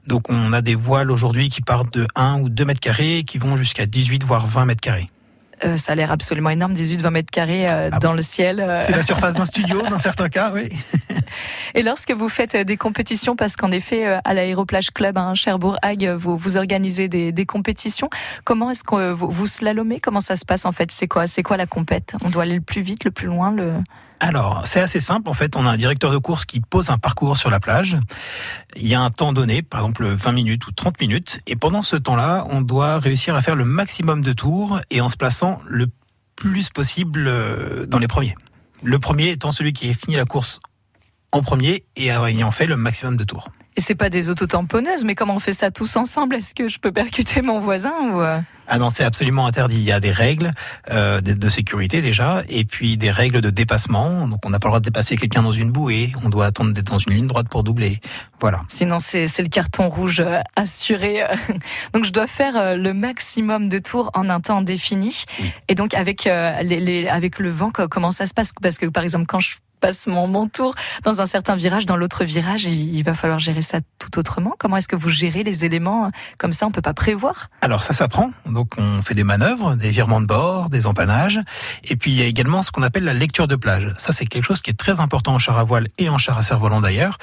Donc 0.05 0.29
on 0.29 0.53
a 0.53 0.61
des 0.61 0.75
voiles 0.75 1.09
aujourd'hui 1.09 1.49
qui 1.49 1.61
partent 1.61 1.91
de 1.91 2.05
1 2.15 2.41
ou 2.41 2.49
2 2.49 2.63
mètres 2.63 2.79
carrés, 2.79 3.23
qui 3.25 3.39
vont 3.39 3.57
jusqu'à 3.57 3.87
18 3.87 4.23
voire 4.23 4.45
20 4.45 4.65
mètres 4.65 4.81
carrés. 4.81 5.07
Euh, 5.65 5.77
Ça 5.77 5.93
a 5.93 5.95
l'air 5.95 6.11
absolument 6.11 6.51
énorme, 6.51 6.73
18-20 6.73 7.09
mètres 7.09 7.31
carrés 7.31 7.67
euh, 7.67 7.89
Ah 7.91 7.97
dans 7.99 8.13
le 8.13 8.21
ciel. 8.21 8.59
euh. 8.59 8.83
C'est 8.85 8.95
la 8.95 9.03
surface 9.11 9.33
d'un 9.35 9.45
studio 9.45 9.81
dans 9.89 9.97
certains 9.99 10.29
cas, 10.29 10.51
oui. 10.53 10.69
Et 11.75 11.83
lorsque 11.83 12.11
vous 12.11 12.29
faites 12.29 12.55
euh, 12.55 12.63
des 12.63 12.77
compétitions, 12.77 13.35
parce 13.35 13.55
qu'en 13.55 13.71
effet, 13.71 14.07
euh, 14.07 14.19
à 14.23 14.33
l'Aéroplage 14.33 14.91
Club 14.91 15.17
à 15.17 15.33
Cherbourg-Hague, 15.33 16.15
vous, 16.17 16.57
organisez 16.57 17.07
des, 17.07 17.45
compétitions. 17.45 18.09
Comment 18.43 18.71
est-ce 18.71 18.83
que 18.83 18.95
euh, 18.95 19.13
vous, 19.13 19.29
vous 19.29 19.47
slalomez? 19.47 19.99
Comment 19.99 20.19
ça 20.19 20.35
se 20.35 20.45
passe 20.45 20.65
en 20.65 20.71
fait? 20.71 20.91
C'est 20.91 21.07
quoi 21.07 21.25
quoi 21.43 21.57
la 21.57 21.65
compète? 21.65 22.15
On 22.23 22.29
doit 22.29 22.43
aller 22.43 22.55
le 22.55 22.61
plus 22.61 22.81
vite, 22.81 23.03
le 23.03 23.11
plus 23.11 23.27
loin. 23.27 23.55
Alors, 24.19 24.63
c'est 24.65 24.81
assez 24.81 24.99
simple. 24.99 25.29
En 25.29 25.33
fait, 25.33 25.55
on 25.55 25.65
a 25.65 25.71
un 25.71 25.77
directeur 25.77 26.11
de 26.11 26.17
course 26.17 26.45
qui 26.45 26.59
pose 26.59 26.89
un 26.89 26.97
parcours 26.97 27.37
sur 27.37 27.49
la 27.49 27.59
plage. 27.59 27.97
Il 28.75 28.87
y 28.87 28.93
a 28.93 29.01
un 29.01 29.09
temps 29.09 29.33
donné, 29.33 29.61
par 29.61 29.81
exemple 29.81 30.05
20 30.05 30.31
minutes 30.31 30.67
ou 30.67 30.71
30 30.71 30.99
minutes. 30.99 31.39
Et 31.47 31.55
pendant 31.55 31.81
ce 31.81 31.95
temps-là, 31.95 32.45
on 32.49 32.61
doit 32.61 32.99
réussir 32.99 33.35
à 33.35 33.41
faire 33.41 33.55
le 33.55 33.65
maximum 33.65 34.21
de 34.21 34.33
tours 34.33 34.79
et 34.91 35.01
en 35.01 35.09
se 35.09 35.15
plaçant 35.15 35.59
le 35.65 35.87
plus 36.35 36.69
possible 36.69 37.31
dans 37.87 37.99
les 37.99 38.07
premiers. 38.07 38.35
Le 38.83 38.99
premier 38.99 39.29
étant 39.29 39.51
celui 39.51 39.73
qui 39.73 39.89
a 39.89 39.93
fini 39.93 40.15
la 40.15 40.25
course 40.25 40.59
en 41.31 41.41
premier 41.41 41.83
et 41.95 42.07
ayant 42.09 42.51
fait 42.51 42.65
le 42.65 42.75
maximum 42.75 43.17
de 43.17 43.23
tours. 43.23 43.49
Et 43.77 43.81
c'est 43.81 43.95
pas 43.95 44.09
des 44.09 44.29
autotamponneuses, 44.29 45.05
mais 45.05 45.15
comment 45.15 45.35
on 45.35 45.39
fait 45.39 45.53
ça 45.53 45.71
tous 45.71 45.95
ensemble? 45.95 46.35
Est-ce 46.35 46.53
que 46.53 46.67
je 46.67 46.79
peux 46.79 46.91
percuter 46.91 47.41
mon 47.41 47.59
voisin 47.59 47.93
ou 48.11 48.19
euh, 48.19 48.41
Ah 48.67 48.77
non, 48.77 48.89
c'est 48.89 49.05
absolument 49.05 49.45
interdit. 49.45 49.77
Il 49.77 49.83
y 49.83 49.91
a 49.93 50.01
des 50.01 50.11
règles 50.11 50.51
euh, 50.91 51.21
de, 51.21 51.49
sécurité 51.49 52.01
déjà, 52.01 52.43
et 52.49 52.65
puis 52.65 52.97
des 52.97 53.11
règles 53.11 53.39
de 53.39 53.49
dépassement. 53.49 54.27
Donc 54.27 54.39
on 54.45 54.49
n'a 54.49 54.59
pas 54.59 54.67
le 54.67 54.71
droit 54.71 54.79
de 54.79 54.85
dépasser 54.85 55.15
quelqu'un 55.15 55.43
dans 55.43 55.53
une 55.53 55.71
bouée. 55.71 56.11
On 56.25 56.29
doit 56.29 56.47
attendre 56.47 56.73
d'être 56.73 56.89
dans 56.91 56.97
une 56.97 57.13
ligne 57.13 57.27
droite 57.27 57.47
pour 57.47 57.63
doubler. 57.63 57.99
Voilà. 58.41 58.61
Sinon, 58.67 58.97
c'est 58.99 59.25
le 59.39 59.49
carton 59.49 59.87
rouge 59.87 60.19
euh, 60.19 60.39
assuré. 60.57 61.23
Donc, 61.93 62.03
je 62.03 62.11
dois 62.11 62.27
faire 62.27 62.75
le 62.75 62.93
maximum 62.93 63.69
de 63.69 63.77
tours 63.77 64.09
en 64.13 64.29
un 64.29 64.41
temps 64.41 64.61
défini. 64.61 65.23
Oui. 65.39 65.53
Et 65.69 65.75
donc, 65.75 65.93
avec, 65.93 66.27
euh, 66.27 66.61
les, 66.63 66.79
les- 66.81 67.07
avec 67.07 67.39
le 67.39 67.49
vent, 67.49 67.71
co- 67.71 67.87
comment 67.87 68.11
ça 68.11 68.25
se 68.25 68.33
passe? 68.33 68.51
Parce 68.61 68.77
que, 68.77 68.87
par 68.87 69.03
exemple, 69.03 69.25
quand 69.27 69.39
je 69.39 69.55
passe 69.79 70.07
mon, 70.07 70.47
tour 70.47 70.75
dans 71.03 71.21
un 71.21 71.25
certain 71.25 71.55
virage, 71.55 71.85
dans 71.85 71.97
l'autre 71.97 72.23
virage, 72.23 72.65
il, 72.65 73.03
va 73.03 73.13
falloir 73.13 73.39
gérer 73.39 73.61
ça 73.61 73.79
tout 73.97 74.19
autrement. 74.19 74.53
Comment 74.59 74.77
est-ce 74.77 74.87
que 74.87 74.95
vous 74.95 75.09
gérez 75.09 75.43
les 75.43 75.65
éléments 75.65 76.05
euh, 76.05 76.09
comme 76.37 76.51
ça 76.51 76.65
On 76.65 76.71
peut 76.71 76.81
pas 76.81 76.93
prévoir? 76.93 77.49
Alors 77.61 77.83
ça 77.83 77.93
s'apprend. 77.93 78.31
Donc 78.45 78.75
on 78.77 79.01
fait 79.01 79.15
des 79.15 79.23
manœuvres, 79.23 79.75
des 79.75 79.89
virements 79.89 80.21
de 80.21 80.25
bord, 80.25 80.69
des 80.69 80.87
empannages, 80.87 81.39
et 81.83 81.95
puis 81.95 82.11
il 82.11 82.17
y 82.17 82.21
a 82.21 82.25
également 82.25 82.63
ce 82.63 82.71
qu'on 82.71 82.83
appelle 82.83 83.03
la 83.03 83.13
lecture 83.13 83.47
de 83.47 83.55
plage. 83.55 83.93
Ça 83.97 84.13
c'est 84.13 84.25
quelque 84.25 84.45
chose 84.45 84.61
qui 84.61 84.69
est 84.69 84.79
très 84.79 84.99
important 84.99 85.33
en 85.33 85.39
char 85.39 85.57
à 85.57 85.63
voile 85.63 85.87
et 85.97 86.09
en 86.09 86.17
char 86.17 86.37
à 86.37 86.43
cerf-volant 86.43 86.81
d'ailleurs. 86.81 87.17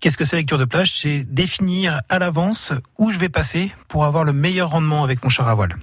Qu'est-ce 0.00 0.16
que 0.16 0.24
c'est 0.24 0.36
lecture 0.36 0.58
de 0.58 0.64
plage? 0.64 0.92
C'est 0.94 1.24
définir 1.24 2.00
à 2.08 2.18
l'avance 2.18 2.72
où 2.98 3.10
je 3.10 3.18
vais 3.18 3.28
passer 3.28 3.72
pour 3.88 4.04
avoir 4.04 4.24
le 4.24 4.32
meilleur 4.32 4.70
rendement 4.70 5.04
avec 5.04 5.22
mon 5.22 5.30
char 5.30 5.48
à 5.48 5.54
voile. 5.54 5.76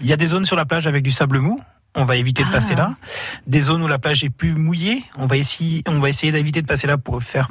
Il 0.00 0.06
y 0.06 0.12
a 0.12 0.16
des 0.16 0.26
zones 0.26 0.44
sur 0.44 0.56
la 0.56 0.64
plage 0.64 0.86
avec 0.86 1.02
du 1.02 1.10
sable 1.10 1.38
mou. 1.38 1.60
On 1.96 2.04
va 2.04 2.16
éviter 2.16 2.42
de 2.42 2.48
Ah. 2.48 2.52
passer 2.52 2.74
là. 2.74 2.94
Des 3.46 3.62
zones 3.62 3.82
où 3.82 3.86
la 3.88 3.98
plage 3.98 4.24
est 4.24 4.30
plus 4.30 4.54
mouillée. 4.54 5.04
On 5.16 5.26
va 5.26 5.36
essayer, 5.36 5.82
on 5.88 6.00
va 6.00 6.08
essayer 6.08 6.32
d'éviter 6.32 6.60
de 6.62 6.66
passer 6.66 6.86
là 6.86 6.98
pour 6.98 7.22
faire 7.22 7.48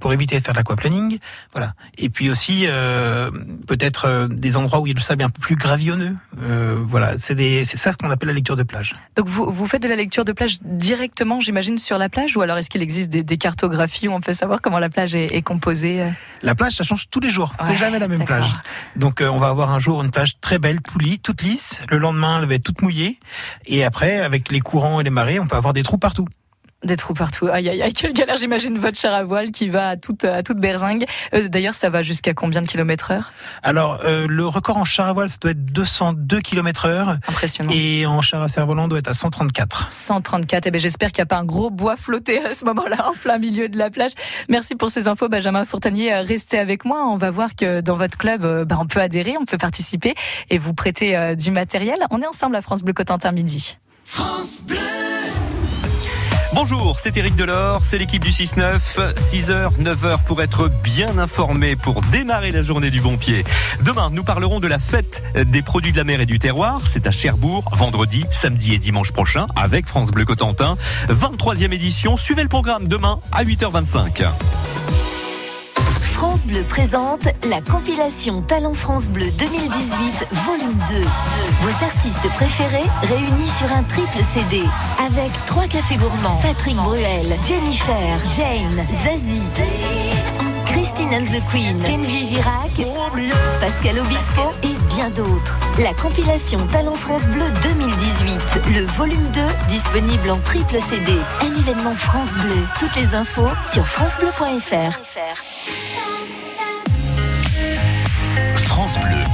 pour 0.00 0.12
éviter 0.12 0.38
de 0.38 0.44
faire 0.44 0.54
de 0.54 0.58
l'aquaplaning. 0.58 1.18
Voilà. 1.52 1.74
Et 1.98 2.08
puis 2.08 2.30
aussi 2.30 2.64
euh, 2.66 3.30
peut-être 3.66 4.06
euh, 4.06 4.28
des 4.28 4.56
endroits 4.56 4.80
où 4.80 4.86
il 4.86 4.90
y 4.90 4.92
a 4.92 4.96
le 4.96 5.00
sable 5.00 5.22
un 5.22 5.30
peu 5.30 5.40
plus 5.40 5.56
gravillonneux. 5.56 6.14
Euh, 6.42 6.82
voilà, 6.86 7.18
c'est 7.18 7.34
des, 7.34 7.64
c'est 7.64 7.76
ça 7.76 7.92
ce 7.92 7.96
qu'on 7.96 8.10
appelle 8.10 8.28
la 8.28 8.34
lecture 8.34 8.56
de 8.56 8.62
plage. 8.62 8.94
Donc 9.16 9.28
vous, 9.28 9.50
vous 9.50 9.66
faites 9.66 9.82
de 9.82 9.88
la 9.88 9.96
lecture 9.96 10.24
de 10.24 10.32
plage 10.32 10.58
directement, 10.62 11.40
j'imagine, 11.40 11.78
sur 11.78 11.98
la 11.98 12.08
plage, 12.08 12.36
ou 12.36 12.42
alors 12.42 12.58
est-ce 12.58 12.70
qu'il 12.70 12.82
existe 12.82 13.08
des, 13.08 13.22
des 13.22 13.38
cartographies 13.38 14.08
où 14.08 14.12
on 14.12 14.20
peut 14.20 14.32
savoir 14.32 14.60
comment 14.60 14.78
la 14.78 14.88
plage 14.88 15.14
est, 15.14 15.34
est 15.34 15.42
composée 15.42 16.02
euh 16.02 16.10
La 16.42 16.54
plage, 16.54 16.74
ça 16.74 16.84
change 16.84 17.08
tous 17.10 17.20
les 17.20 17.30
jours. 17.30 17.54
Ouais, 17.60 17.66
c'est 17.68 17.76
jamais 17.76 17.98
la 17.98 18.08
même 18.08 18.24
plage. 18.24 18.52
Donc 18.96 19.20
euh, 19.20 19.28
on 19.28 19.38
va 19.38 19.48
avoir 19.48 19.70
un 19.70 19.78
jour 19.78 20.02
une 20.02 20.10
plage 20.10 20.40
très 20.40 20.58
belle, 20.58 20.80
toute 21.22 21.42
lisse. 21.42 21.80
Le 21.90 21.98
lendemain, 21.98 22.40
elle 22.40 22.48
va 22.48 22.54
être 22.54 22.62
toute 22.62 22.82
mouillée. 22.82 23.18
Et 23.66 23.84
après, 23.84 24.20
avec 24.20 24.50
les 24.50 24.60
courants 24.60 25.00
et 25.00 25.04
les 25.04 25.10
marées, 25.10 25.38
on 25.38 25.46
peut 25.46 25.56
avoir 25.56 25.72
des 25.72 25.82
trous 25.82 25.98
partout. 25.98 26.26
Des 26.86 26.96
trous 26.96 27.14
partout. 27.14 27.48
Aïe, 27.48 27.68
aïe, 27.68 27.82
aïe, 27.82 27.92
quelle 27.92 28.12
galère. 28.12 28.36
J'imagine 28.36 28.78
votre 28.78 28.96
char 28.96 29.12
à 29.12 29.24
voile 29.24 29.50
qui 29.50 29.68
va 29.68 29.88
à 29.90 29.96
toute, 29.96 30.24
à 30.24 30.44
toute 30.44 30.58
berzingue. 30.58 31.04
Euh, 31.34 31.48
D'ailleurs, 31.48 31.74
ça 31.74 31.90
va 31.90 32.02
jusqu'à 32.02 32.32
combien 32.32 32.62
de 32.62 32.68
kilomètres 32.68 33.10
heure? 33.10 33.32
Alors 33.64 33.98
euh, 34.04 34.26
le 34.28 34.46
record 34.46 34.76
en 34.76 34.84
char 34.84 35.08
à 35.08 35.12
voile, 35.12 35.28
ça 35.28 35.38
doit 35.40 35.50
être 35.50 35.64
202 35.64 36.40
km 36.40 36.86
heure. 36.86 37.18
Impressionnant. 37.28 37.72
Et 37.74 38.06
en 38.06 38.20
char 38.20 38.40
à 38.40 38.48
cerf-volant, 38.48 38.86
doit 38.86 39.00
être 39.00 39.08
à 39.08 39.14
134. 39.14 39.86
134. 39.90 40.66
Eh 40.66 40.70
ben, 40.70 40.80
j'espère 40.80 41.10
qu'il 41.10 41.22
n'y 41.22 41.24
a 41.24 41.26
pas 41.26 41.38
un 41.38 41.44
gros 41.44 41.70
bois 41.70 41.96
flotté 41.96 42.44
à 42.44 42.54
ce 42.54 42.64
moment-là, 42.66 43.08
en 43.08 43.14
plein 43.14 43.38
milieu 43.38 43.68
de 43.68 43.76
la 43.78 43.90
plage. 43.90 44.12
Merci 44.48 44.76
pour 44.76 44.90
ces 44.90 45.08
infos, 45.08 45.28
Benjamin 45.28 45.64
Fourtanier. 45.64 46.12
Euh, 46.14 46.22
Restez 46.22 46.58
avec 46.58 46.84
moi. 46.84 47.04
On 47.08 47.16
va 47.16 47.30
voir 47.30 47.56
que 47.56 47.80
dans 47.80 47.96
votre 47.96 48.16
club, 48.16 48.42
ben, 48.64 48.78
on 48.80 48.86
peut 48.86 49.00
adhérer, 49.00 49.34
on 49.40 49.44
peut 49.44 49.58
participer 49.58 50.14
et 50.50 50.58
vous 50.58 50.72
prêter 50.72 51.16
euh, 51.16 51.34
du 51.34 51.50
matériel. 51.50 51.96
On 52.10 52.22
est 52.22 52.26
ensemble 52.26 52.54
à 52.54 52.62
France 52.62 52.82
Bleu 52.82 52.92
Cotentin 52.92 53.32
midi. 53.32 53.76
Bonjour, 56.56 56.98
c'est 56.98 57.14
Eric 57.18 57.36
Delors, 57.36 57.84
c'est 57.84 57.98
l'équipe 57.98 58.24
du 58.24 58.30
6-9, 58.30 58.80
6h, 59.14 59.76
9h 59.78 60.24
pour 60.24 60.40
être 60.40 60.70
bien 60.82 61.18
informé, 61.18 61.76
pour 61.76 62.00
démarrer 62.00 62.50
la 62.50 62.62
journée 62.62 62.88
du 62.88 63.02
bon 63.02 63.18
pied. 63.18 63.44
Demain, 63.82 64.08
nous 64.10 64.24
parlerons 64.24 64.58
de 64.58 64.66
la 64.66 64.78
fête 64.78 65.22
des 65.34 65.60
produits 65.60 65.92
de 65.92 65.98
la 65.98 66.04
mer 66.04 66.22
et 66.22 66.24
du 66.24 66.38
terroir. 66.38 66.80
C'est 66.82 67.06
à 67.06 67.10
Cherbourg, 67.10 67.70
vendredi, 67.74 68.24
samedi 68.30 68.72
et 68.72 68.78
dimanche 68.78 69.12
prochain, 69.12 69.48
avec 69.54 69.86
France 69.86 70.10
Bleu 70.12 70.24
Cotentin. 70.24 70.78
23e 71.10 71.74
édition, 71.74 72.16
suivez 72.16 72.42
le 72.42 72.48
programme 72.48 72.88
demain 72.88 73.20
à 73.32 73.44
8h25. 73.44 74.24
France 76.16 76.46
Bleu 76.46 76.62
présente 76.62 77.28
la 77.46 77.60
compilation 77.60 78.40
Talent 78.40 78.72
France 78.72 79.06
Bleu 79.06 79.26
2018 79.38 80.26
volume 80.46 80.78
2. 80.88 81.02
Vos 81.60 81.84
artistes 81.84 82.26
préférés 82.34 82.88
réunis 83.02 83.48
sur 83.58 83.70
un 83.70 83.82
triple 83.82 84.24
CD 84.32 84.62
avec 84.98 85.30
trois 85.44 85.66
cafés 85.66 85.96
gourmands 85.96 86.40
Patrick 86.40 86.76
Bruel, 86.76 87.26
Jennifer, 87.46 88.18
Jane, 88.34 88.82
Zazie. 89.04 90.15
Christine 90.86 91.14
and 91.14 91.26
the 91.26 91.40
Queen, 91.50 91.80
Kenji 91.80 92.24
Girac, 92.24 92.70
Pascal 93.60 93.98
Obispo 93.98 94.52
et 94.62 94.94
bien 94.94 95.10
d'autres. 95.10 95.58
La 95.80 95.92
compilation 95.94 96.64
Talent 96.68 96.94
France 96.94 97.26
Bleu 97.26 97.46
2018, 97.62 98.38
le 98.72 98.86
volume 98.96 99.28
2, 99.32 99.40
disponible 99.68 100.30
en 100.30 100.38
triple 100.38 100.76
CD. 100.88 101.12
Un 101.40 101.54
événement 101.58 101.96
France 101.96 102.30
Bleu. 102.34 102.62
Toutes 102.78 102.94
les 102.94 103.16
infos 103.16 103.48
sur 103.72 103.84
francebleu.fr. 103.88 105.00
France 108.68 108.96
Bleu 109.00 109.25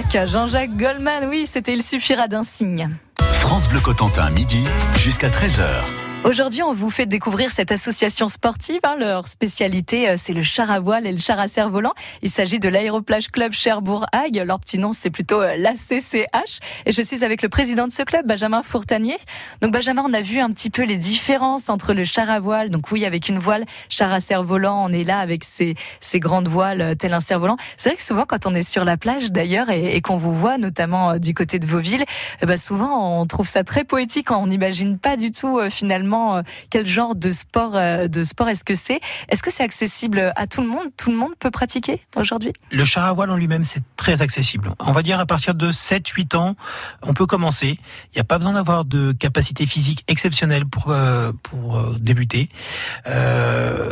Jean-Jacques, 0.00 0.28
Jean-Jacques 0.28 0.76
Goldman, 0.76 1.28
oui, 1.28 1.44
c'était 1.46 1.74
Il 1.74 1.82
suffira 1.82 2.26
d'un 2.26 2.42
signe. 2.42 2.88
France 3.34 3.68
Bleu 3.68 3.80
Cotentin, 3.80 4.30
midi 4.30 4.64
jusqu'à 4.96 5.28
13h. 5.28 5.99
Aujourd'hui, 6.22 6.62
on 6.62 6.74
vous 6.74 6.90
fait 6.90 7.06
découvrir 7.06 7.50
cette 7.50 7.72
association 7.72 8.28
sportive. 8.28 8.80
hein. 8.82 8.94
Leur 8.98 9.26
spécialité, 9.26 10.06
euh, 10.06 10.14
c'est 10.18 10.34
le 10.34 10.42
char 10.42 10.70
à 10.70 10.78
voile 10.78 11.06
et 11.06 11.12
le 11.12 11.18
char 11.18 11.40
à 11.40 11.48
cerf-volant. 11.48 11.94
Il 12.20 12.28
s'agit 12.28 12.58
de 12.58 12.68
l'Aéroplage 12.68 13.28
Club 13.28 13.52
Cherbourg-Hague. 13.52 14.44
Leur 14.46 14.60
petit 14.60 14.78
nom, 14.78 14.92
c'est 14.92 15.08
plutôt 15.08 15.40
euh, 15.40 15.56
l'ACCH. 15.56 16.58
Et 16.84 16.92
je 16.92 17.00
suis 17.00 17.24
avec 17.24 17.40
le 17.40 17.48
président 17.48 17.86
de 17.86 17.92
ce 17.92 18.02
club, 18.02 18.26
Benjamin 18.26 18.62
Fourtanier. 18.62 19.16
Donc, 19.62 19.72
Benjamin, 19.72 20.04
on 20.06 20.12
a 20.12 20.20
vu 20.20 20.40
un 20.40 20.50
petit 20.50 20.68
peu 20.68 20.82
les 20.82 20.98
différences 20.98 21.70
entre 21.70 21.94
le 21.94 22.04
char 22.04 22.28
à 22.28 22.38
voile. 22.38 22.68
Donc, 22.68 22.92
oui, 22.92 23.06
avec 23.06 23.30
une 23.30 23.38
voile, 23.38 23.64
char 23.88 24.12
à 24.12 24.20
cerf-volant, 24.20 24.84
on 24.84 24.92
est 24.92 25.04
là 25.04 25.20
avec 25.20 25.42
ces, 25.42 25.74
ces 26.00 26.20
grandes 26.20 26.48
voiles, 26.48 26.82
euh, 26.82 26.94
tel 26.94 27.14
un 27.14 27.20
cerf-volant. 27.20 27.56
C'est 27.78 27.88
vrai 27.88 27.96
que 27.96 28.04
souvent, 28.04 28.26
quand 28.26 28.44
on 28.44 28.54
est 28.54 28.68
sur 28.68 28.84
la 28.84 28.98
plage, 28.98 29.32
d'ailleurs, 29.32 29.70
et, 29.70 29.98
qu'on 30.02 30.18
vous 30.18 30.34
voit, 30.34 30.58
notamment 30.58 31.16
du 31.16 31.32
côté 31.32 31.58
de 31.58 31.66
Vauville, 31.66 32.04
eh 32.42 32.46
ben, 32.46 32.58
souvent, 32.58 33.20
on 33.22 33.26
trouve 33.26 33.48
ça 33.48 33.64
très 33.64 33.84
poétique. 33.84 34.30
On 34.30 34.48
n'imagine 34.48 34.98
pas 34.98 35.16
du 35.16 35.32
tout, 35.32 35.58
finalement, 35.70 36.09
euh, 36.14 36.42
quel 36.70 36.86
genre 36.86 37.14
de 37.14 37.30
sport, 37.30 37.76
euh, 37.76 38.08
de 38.08 38.22
sport 38.22 38.48
est-ce 38.48 38.64
que 38.64 38.74
c'est? 38.74 39.00
Est-ce 39.28 39.42
que 39.42 39.50
c'est 39.50 39.62
accessible 39.62 40.32
à 40.36 40.46
tout 40.46 40.60
le 40.60 40.68
monde? 40.68 40.86
Tout 40.96 41.10
le 41.10 41.16
monde 41.16 41.32
peut 41.38 41.50
pratiquer 41.50 42.02
aujourd'hui? 42.16 42.52
Le 42.70 42.84
char 42.84 43.06
à 43.06 43.12
voile 43.12 43.30
en 43.30 43.36
lui-même, 43.36 43.64
c'est 43.64 43.82
très 43.96 44.22
accessible. 44.22 44.72
On 44.78 44.92
va 44.92 45.02
dire 45.02 45.20
à 45.20 45.26
partir 45.26 45.54
de 45.54 45.70
7-8 45.70 46.36
ans, 46.36 46.56
on 47.02 47.14
peut 47.14 47.26
commencer. 47.26 47.78
Il 48.12 48.16
n'y 48.16 48.20
a 48.20 48.24
pas 48.24 48.38
besoin 48.38 48.54
d'avoir 48.54 48.84
de 48.84 49.12
capacité 49.12 49.66
physique 49.66 50.04
exceptionnelle 50.08 50.66
pour, 50.66 50.86
euh, 50.88 51.32
pour 51.42 51.82
débuter. 51.98 52.48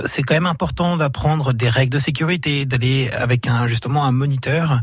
C'est 0.04 0.22
quand 0.22 0.34
même 0.34 0.46
important 0.46 0.96
d'apprendre 0.96 1.52
des 1.52 1.68
règles 1.68 1.92
de 1.92 1.98
sécurité, 1.98 2.64
d'aller 2.64 3.10
avec 3.10 3.46
un, 3.46 3.66
justement 3.66 4.04
un 4.04 4.12
moniteur. 4.12 4.80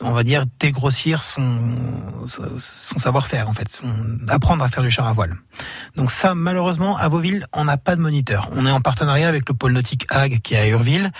On 0.00 0.12
va 0.12 0.22
dire 0.22 0.44
dégrossir 0.60 1.22
son, 1.22 1.58
son 2.26 2.98
savoir-faire 2.98 3.48
en 3.48 3.54
fait, 3.54 3.68
son- 3.68 3.86
apprendre 4.28 4.64
à 4.64 4.68
faire 4.68 4.82
du 4.82 4.90
char 4.90 5.06
à 5.06 5.12
voile. 5.12 5.36
Donc 5.96 6.10
ça, 6.10 6.34
malheureusement, 6.34 6.96
à 6.96 7.08
Vauville, 7.08 7.46
on 7.52 7.64
n'a 7.64 7.76
pas 7.76 7.96
de 7.96 8.00
moniteur. 8.00 8.48
On 8.52 8.64
est 8.66 8.70
en 8.70 8.80
partenariat 8.80 9.28
avec 9.28 9.48
le 9.48 9.54
pôle 9.54 9.72
nautique 9.72 10.06
Hague 10.08 10.40
qui 10.40 10.54
est 10.54 10.58
à 10.58 10.68
Urville, 10.68 11.10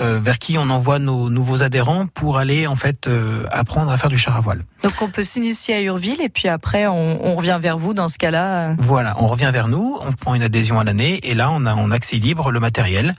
euh, 0.00 0.20
vers 0.22 0.38
qui 0.38 0.58
on 0.58 0.70
envoie 0.70 0.98
nos 0.98 1.30
nouveaux 1.30 1.62
adhérents 1.62 2.06
pour 2.06 2.38
aller 2.38 2.66
en 2.66 2.76
fait 2.76 3.08
euh, 3.08 3.44
apprendre 3.50 3.90
à 3.90 3.96
faire 3.96 4.10
du 4.10 4.18
char 4.18 4.36
à 4.36 4.40
voile. 4.40 4.64
Donc 4.82 4.94
on 5.00 5.08
peut 5.08 5.22
s'initier 5.22 5.74
à 5.74 5.80
Urville 5.80 6.20
et 6.20 6.28
puis 6.28 6.48
après 6.48 6.86
on, 6.86 7.24
on 7.24 7.34
revient 7.36 7.58
vers 7.60 7.78
vous 7.78 7.94
dans 7.94 8.08
ce 8.08 8.18
cas-là. 8.18 8.74
Voilà, 8.78 9.14
on 9.18 9.26
revient 9.26 9.50
vers 9.52 9.68
nous, 9.68 9.98
on 10.00 10.12
prend 10.12 10.34
une 10.34 10.42
adhésion 10.42 10.80
à 10.80 10.84
l'année 10.84 11.20
et 11.28 11.34
là 11.34 11.50
on 11.52 11.66
a 11.66 11.74
en 11.74 11.90
accès 11.90 12.16
libre 12.16 12.50
le 12.50 12.60
matériel. 12.60 13.14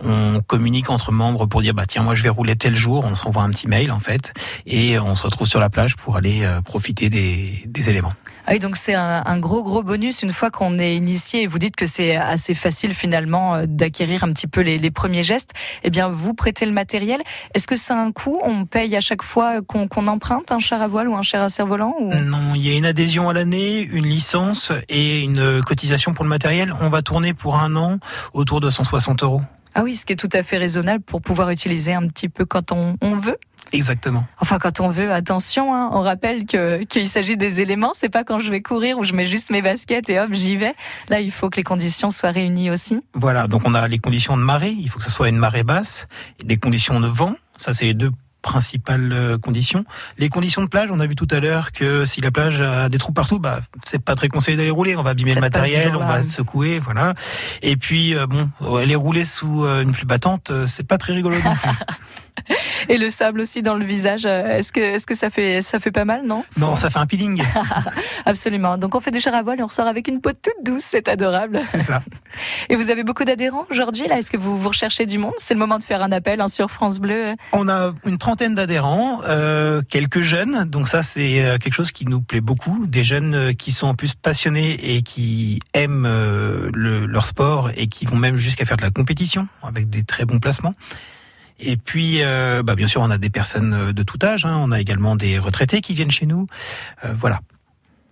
On 0.00 0.40
communique 0.46 0.90
entre 0.90 1.12
membres 1.12 1.46
pour 1.46 1.62
dire 1.62 1.74
bah 1.74 1.86
tiens 1.86 2.02
moi 2.02 2.14
je 2.14 2.22
vais 2.22 2.28
rouler 2.28 2.56
tel 2.56 2.76
jour, 2.76 3.04
on 3.04 3.14
s'envoie 3.14 3.42
un 3.42 3.50
petit 3.50 3.68
mail 3.68 3.90
en 3.92 4.00
fait 4.00 4.32
et 4.66 4.98
on 4.98 5.14
se 5.16 5.22
retrouve 5.22 5.46
sur 5.46 5.60
la 5.60 5.70
plage 5.70 5.96
pour 5.96 6.16
aller 6.16 6.44
euh, 6.44 6.60
profiter 6.60 7.10
des, 7.10 7.64
des 7.66 7.90
éléments. 7.90 8.14
Ah 8.50 8.52
oui, 8.54 8.60
donc 8.60 8.76
c'est 8.76 8.94
un, 8.94 9.22
un 9.26 9.38
gros 9.38 9.62
gros 9.62 9.82
bonus 9.82 10.22
une 10.22 10.32
fois 10.32 10.50
qu'on 10.50 10.78
est 10.78 10.96
initié 10.96 11.42
et 11.42 11.46
vous 11.46 11.58
dites 11.58 11.76
que 11.76 11.84
c'est 11.84 12.16
assez 12.16 12.54
facile 12.54 12.94
finalement 12.94 13.56
euh, 13.56 13.64
d'acquérir 13.66 14.24
un 14.24 14.32
petit 14.32 14.46
peu 14.46 14.62
les, 14.62 14.78
les 14.78 14.90
premiers 14.90 15.22
gestes. 15.22 15.50
Eh 15.84 15.90
bien 15.90 16.08
vous 16.08 16.32
prêtez 16.32 16.64
le 16.64 16.72
matériel. 16.72 17.20
Est-ce 17.52 17.66
que 17.66 17.74
a 17.74 17.94
un 17.94 18.10
coût? 18.10 18.40
On 18.42 18.64
paye 18.64 18.96
à 18.96 19.00
chaque 19.00 19.22
fois 19.22 19.60
qu'on 19.60 19.86
qu'on 19.86 20.06
emprunte 20.06 20.50
un 20.50 20.60
char 20.60 20.80
à 20.80 20.88
voile 20.88 21.08
ou 21.08 21.14
un 21.14 21.20
char 21.20 21.42
à 21.42 21.50
cerf-volant 21.50 21.94
ou... 22.00 22.14
Non, 22.14 22.54
il 22.54 22.66
y 22.66 22.72
a 22.72 22.78
une 22.78 22.86
adhésion 22.86 23.28
à 23.28 23.34
l'année, 23.34 23.82
une 23.82 24.06
licence 24.06 24.72
et 24.88 25.20
une 25.20 25.60
cotisation 25.60 26.14
pour 26.14 26.24
le 26.24 26.30
matériel. 26.30 26.72
On 26.80 26.88
va 26.88 27.02
tourner 27.02 27.34
pour 27.34 27.58
un 27.58 27.76
an 27.76 27.98
autour 28.32 28.62
de 28.62 28.70
160 28.70 29.24
euros. 29.24 29.42
Ah 29.74 29.82
oui, 29.84 29.94
ce 29.94 30.06
qui 30.06 30.14
est 30.14 30.16
tout 30.16 30.30
à 30.32 30.42
fait 30.42 30.56
raisonnable 30.56 31.04
pour 31.04 31.20
pouvoir 31.20 31.50
utiliser 31.50 31.92
un 31.92 32.06
petit 32.08 32.30
peu 32.30 32.46
quand 32.46 32.72
on, 32.72 32.96
on 33.02 33.14
veut. 33.14 33.36
Exactement. 33.72 34.26
Enfin, 34.40 34.58
quand 34.58 34.80
on 34.80 34.88
veut, 34.88 35.12
attention, 35.12 35.74
hein, 35.74 35.90
on 35.92 36.00
rappelle 36.00 36.46
que 36.46 36.84
qu'il 36.84 37.08
s'agit 37.08 37.36
des 37.36 37.60
éléments. 37.60 37.92
C'est 37.94 38.08
pas 38.08 38.24
quand 38.24 38.40
je 38.40 38.50
vais 38.50 38.62
courir 38.62 38.98
où 38.98 39.04
je 39.04 39.12
mets 39.12 39.24
juste 39.24 39.50
mes 39.50 39.62
baskets 39.62 40.08
et 40.08 40.18
hop, 40.18 40.28
j'y 40.32 40.56
vais. 40.56 40.74
Là, 41.08 41.20
il 41.20 41.30
faut 41.30 41.50
que 41.50 41.56
les 41.56 41.64
conditions 41.64 42.10
soient 42.10 42.30
réunies 42.30 42.70
aussi. 42.70 43.00
Voilà, 43.14 43.46
donc 43.46 43.62
on 43.64 43.74
a 43.74 43.86
les 43.88 43.98
conditions 43.98 44.36
de 44.36 44.42
marée, 44.42 44.70
il 44.70 44.88
faut 44.88 44.98
que 44.98 45.04
ce 45.04 45.10
soit 45.10 45.28
une 45.28 45.38
marée 45.38 45.64
basse, 45.64 46.06
les 46.42 46.56
conditions 46.56 47.00
de 47.00 47.06
vent, 47.08 47.34
ça 47.56 47.72
c'est 47.72 47.84
les 47.84 47.94
deux 47.94 48.10
principales 48.42 49.12
euh, 49.12 49.38
conditions. 49.38 49.84
Les 50.16 50.28
conditions 50.28 50.62
de 50.62 50.68
plage, 50.68 50.90
on 50.90 51.00
a 51.00 51.06
vu 51.06 51.16
tout 51.16 51.26
à 51.30 51.40
l'heure 51.40 51.72
que 51.72 52.04
si 52.04 52.20
la 52.20 52.30
plage 52.30 52.60
a 52.60 52.88
des 52.88 52.98
trous 52.98 53.12
partout, 53.12 53.38
bah 53.38 53.60
c'est 53.84 54.02
pas 54.02 54.14
très 54.14 54.28
conseillé 54.28 54.56
d'aller 54.56 54.70
rouler, 54.70 54.96
on 54.96 55.02
va 55.02 55.10
abîmer 55.10 55.34
le 55.34 55.40
Peut-être 55.40 55.56
matériel, 55.56 55.96
on 55.96 56.06
va 56.06 56.22
secouer, 56.22 56.78
voilà. 56.78 57.14
Et 57.62 57.76
puis 57.76 58.14
euh, 58.14 58.26
bon, 58.26 58.48
aller 58.76 58.94
rouler 58.94 59.24
sous 59.24 59.64
euh, 59.64 59.82
une 59.82 59.92
pluie 59.92 60.06
battante, 60.06 60.50
euh, 60.50 60.66
c'est 60.66 60.86
pas 60.86 60.98
très 60.98 61.12
rigolo. 61.12 61.36
Et 62.88 62.98
le 62.98 63.08
sable 63.10 63.40
aussi 63.40 63.62
dans 63.62 63.74
le 63.74 63.84
visage. 63.84 64.24
euh, 64.26 64.56
Est-ce 64.58 64.72
que 64.72 64.80
est-ce 64.80 65.06
que 65.06 65.14
ça 65.14 65.30
fait 65.30 65.62
ça 65.62 65.78
fait 65.78 65.90
pas 65.90 66.04
mal, 66.04 66.22
non? 66.26 66.44
Non, 66.56 66.74
ça 66.74 66.90
fait 66.90 66.98
un 66.98 67.06
peeling, 67.06 67.42
Absolument. 68.26 68.78
Donc 68.78 68.94
on 68.94 69.00
fait 69.00 69.10
du 69.10 69.20
char 69.20 69.34
à 69.34 69.42
voile 69.42 69.58
et 69.60 69.62
on 69.62 69.66
ressort 69.66 69.86
avec 69.86 70.08
une 70.08 70.20
peau 70.20 70.30
toute 70.32 70.54
douce. 70.64 70.84
C'est 70.86 71.08
adorable. 71.08 71.62
c'est 71.66 71.82
ça. 71.82 72.00
Et 72.68 72.76
vous 72.76 72.90
avez 72.90 73.04
beaucoup 73.04 73.24
d'adhérents 73.24 73.66
aujourd'hui. 73.70 74.06
Là, 74.08 74.18
est-ce 74.18 74.30
que 74.30 74.36
vous 74.36 74.56
vous 74.58 74.68
recherchez 74.68 75.06
du 75.06 75.18
monde? 75.18 75.32
C'est 75.38 75.54
le 75.54 75.60
moment 75.60 75.78
de 75.78 75.82
faire 75.84 76.02
un 76.02 76.12
appel 76.12 76.40
hein, 76.40 76.48
sur 76.48 76.70
France 76.70 76.98
Bleu. 76.98 77.34
On 77.52 77.68
a 77.68 77.92
une 78.04 78.18
trentaine 78.18 78.54
d'adhérents, 78.54 79.20
euh, 79.26 79.82
quelques 79.88 80.20
jeunes, 80.20 80.64
donc 80.64 80.88
ça 80.88 81.02
c'est 81.02 81.44
euh, 81.44 81.58
quelque 81.58 81.74
chose 81.74 81.92
qui 81.92 82.04
nous 82.06 82.20
plaît 82.20 82.40
beaucoup, 82.40 82.86
des 82.86 83.04
jeunes 83.04 83.54
qui 83.54 83.72
sont 83.72 83.86
en 83.86 83.94
plus 83.94 84.14
passionnés 84.14 84.96
et 84.96 85.02
qui 85.02 85.60
aiment 85.74 86.04
euh, 86.06 86.70
le- 86.74 87.06
leur 87.06 87.24
sport 87.24 87.70
et 87.76 87.86
qui 87.86 88.06
vont 88.06 88.16
même 88.16 88.36
jusqu'à 88.36 88.64
faire 88.66 88.76
de 88.76 88.82
la 88.82 88.90
compétition 88.90 89.48
avec 89.62 89.88
des 89.90 90.04
très 90.04 90.24
bons 90.24 90.38
placements. 90.38 90.74
Et 91.60 91.76
puis, 91.76 92.22
euh, 92.22 92.62
bah, 92.62 92.74
bien 92.76 92.86
sûr, 92.86 93.00
on 93.00 93.10
a 93.10 93.18
des 93.18 93.30
personnes 93.30 93.74
euh, 93.74 93.92
de 93.92 94.02
tout 94.02 94.18
âge, 94.22 94.44
hein, 94.46 94.58
on 94.62 94.70
a 94.72 94.80
également 94.80 95.16
des 95.16 95.38
retraités 95.38 95.80
qui 95.80 95.94
viennent 95.94 96.10
chez 96.10 96.26
nous, 96.26 96.46
Euh, 97.04 97.12
voilà. 97.18 97.40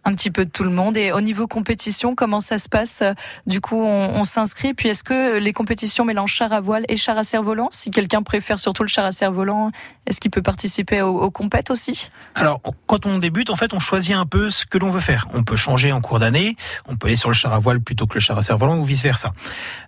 un 0.08 0.14
petit 0.14 0.30
peu 0.30 0.44
de 0.44 0.50
tout 0.50 0.62
le 0.62 0.70
monde. 0.70 0.96
Et 0.96 1.10
au 1.10 1.20
niveau 1.20 1.48
compétition, 1.48 2.14
comment 2.14 2.38
ça 2.38 2.58
se 2.58 2.68
passe 2.68 3.02
Du 3.48 3.60
coup, 3.60 3.82
on, 3.82 4.20
on 4.20 4.22
s'inscrit? 4.22 4.72
Puis 4.72 4.88
est-ce 4.88 5.02
que 5.02 5.38
les 5.38 5.52
compétitions 5.52 6.04
mélangent 6.04 6.32
char 6.32 6.52
à 6.52 6.60
voile 6.60 6.84
et 6.88 6.96
char 6.96 7.18
à 7.18 7.24
cerf-volant 7.24 7.68
Si 7.72 7.90
quelqu'un 7.90 8.22
préfère 8.22 8.60
surtout 8.60 8.84
le 8.84 8.88
char 8.88 9.04
à 9.04 9.10
cerf-volant, 9.10 9.72
est-ce 10.06 10.20
qu'il 10.20 10.30
peut 10.30 10.42
participer 10.42 11.02
aux, 11.02 11.18
aux 11.18 11.30
compètes 11.32 11.72
aussi? 11.72 12.08
Alors, 12.36 12.60
quand 12.86 13.04
on 13.04 13.18
débute, 13.18 13.50
en 13.50 13.56
fait, 13.56 13.74
on 13.74 13.80
choisit 13.80 14.14
un 14.14 14.26
peu 14.26 14.48
ce 14.48 14.64
que 14.64 14.78
l'on 14.78 14.92
veut 14.92 15.00
faire. 15.00 15.26
On 15.34 15.42
peut 15.42 15.56
changer 15.56 15.90
en 15.90 16.00
cours 16.00 16.20
d'année, 16.20 16.56
on 16.86 16.94
peut 16.96 17.08
aller 17.08 17.16
sur 17.16 17.28
le 17.30 17.34
char 17.34 17.52
à 17.52 17.58
voile 17.58 17.80
plutôt 17.80 18.06
que 18.06 18.14
le 18.14 18.20
char 18.20 18.38
à 18.38 18.42
cerf-volant 18.42 18.76
ou 18.78 18.84
vice-versa. 18.84 19.32